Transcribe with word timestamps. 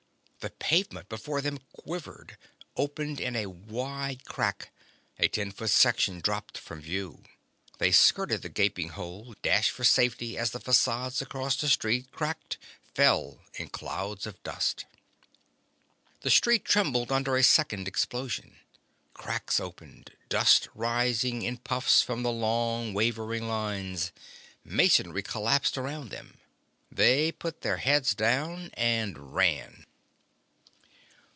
The 0.41 0.49
pavement 0.49 1.07
before 1.07 1.39
them 1.39 1.59
quivered, 1.71 2.35
opened 2.75 3.19
in 3.21 3.35
a 3.35 3.45
wide 3.45 4.25
crack. 4.25 4.71
A 5.19 5.27
ten 5.27 5.51
foot 5.51 5.69
section 5.69 6.19
dropped 6.19 6.57
from 6.57 6.81
view. 6.81 7.21
They 7.77 7.91
skirted 7.91 8.41
the 8.41 8.49
gaping 8.49 8.89
hole, 8.89 9.35
dashed 9.43 9.69
for 9.69 9.83
safety 9.83 10.39
as 10.39 10.49
the 10.49 10.59
facades 10.59 11.21
along 11.21 11.51
the 11.59 11.67
street 11.69 12.11
cracked, 12.11 12.57
fell 12.95 13.41
in 13.53 13.69
clouds 13.69 14.25
of 14.25 14.41
dust. 14.41 14.85
The 16.21 16.31
street 16.31 16.65
trembled 16.65 17.11
under 17.11 17.37
a 17.37 17.43
second 17.43 17.87
explosion. 17.87 18.57
Cracks 19.13 19.59
opened, 19.59 20.09
dust 20.27 20.69
rising 20.73 21.43
in 21.43 21.57
puffs 21.57 22.01
from 22.01 22.23
the 22.23 22.31
long 22.31 22.95
wavering 22.95 23.47
lines. 23.47 24.11
Masonry 24.63 25.21
collapsed 25.21 25.77
around 25.77 26.09
them. 26.09 26.39
They 26.91 27.31
put 27.31 27.61
their 27.61 27.77
heads 27.77 28.15
down 28.15 28.71
and 28.73 29.35
ran. 29.35 29.85